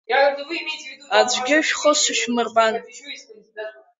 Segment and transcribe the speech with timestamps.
[1.17, 2.75] Аӡәгьы шәхы сышәмырбан.